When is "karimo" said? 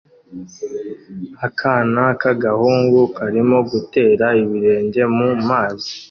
3.17-3.57